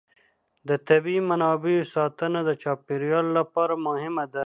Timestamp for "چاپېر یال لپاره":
2.61-3.73